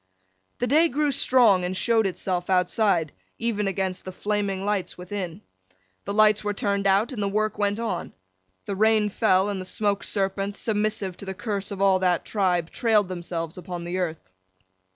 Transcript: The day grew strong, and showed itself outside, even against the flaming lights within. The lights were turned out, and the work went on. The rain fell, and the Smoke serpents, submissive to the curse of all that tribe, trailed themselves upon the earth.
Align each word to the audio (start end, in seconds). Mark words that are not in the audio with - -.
The 0.57 0.65
day 0.65 0.89
grew 0.89 1.11
strong, 1.11 1.63
and 1.63 1.77
showed 1.77 2.07
itself 2.07 2.49
outside, 2.49 3.11
even 3.37 3.67
against 3.67 4.03
the 4.03 4.11
flaming 4.11 4.65
lights 4.65 4.97
within. 4.97 5.43
The 6.05 6.13
lights 6.15 6.43
were 6.43 6.55
turned 6.55 6.87
out, 6.87 7.11
and 7.11 7.21
the 7.21 7.27
work 7.27 7.59
went 7.59 7.79
on. 7.79 8.13
The 8.65 8.75
rain 8.75 9.09
fell, 9.09 9.47
and 9.47 9.61
the 9.61 9.65
Smoke 9.65 10.03
serpents, 10.03 10.57
submissive 10.59 11.17
to 11.17 11.25
the 11.25 11.35
curse 11.35 11.69
of 11.69 11.83
all 11.83 11.99
that 11.99 12.25
tribe, 12.25 12.71
trailed 12.71 13.09
themselves 13.09 13.59
upon 13.59 13.83
the 13.83 13.99
earth. 13.99 14.31